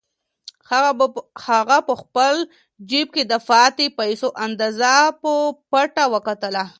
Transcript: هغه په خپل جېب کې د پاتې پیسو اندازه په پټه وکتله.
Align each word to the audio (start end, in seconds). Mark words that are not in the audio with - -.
هغه 1.49 1.77
په 1.87 1.93
خپل 2.01 2.35
جېب 2.89 3.07
کې 3.15 3.23
د 3.31 3.33
پاتې 3.49 3.85
پیسو 3.99 4.27
اندازه 4.45 4.93
په 5.21 5.31
پټه 5.71 6.03
وکتله. 6.13 6.63